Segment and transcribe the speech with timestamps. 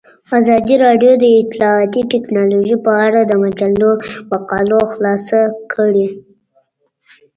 [0.39, 3.91] ازادي راډیو د اطلاعاتی تکنالوژي په اړه د مجلو
[4.31, 5.39] مقالو خلاصه
[5.73, 6.07] کړې.